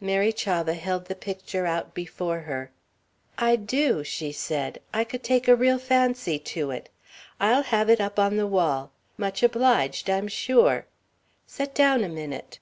Mary 0.00 0.32
Chavah 0.32 0.72
held 0.72 1.04
the 1.04 1.14
picture 1.14 1.66
out 1.66 1.92
before 1.92 2.40
her. 2.40 2.70
"I 3.36 3.56
do," 3.56 4.02
she 4.04 4.32
said; 4.32 4.80
"I 4.94 5.04
could 5.04 5.22
take 5.22 5.48
a 5.48 5.54
real 5.54 5.78
fancy 5.78 6.38
to 6.38 6.70
it. 6.70 6.88
I'll 7.38 7.64
have 7.64 7.90
it 7.90 8.00
up 8.00 8.18
on 8.18 8.38
the 8.38 8.46
wall. 8.46 8.90
Much 9.18 9.42
obliged, 9.42 10.08
I'm 10.08 10.28
sure. 10.28 10.86
Set 11.46 11.74
down 11.74 12.02
a 12.04 12.08
minute." 12.08 12.58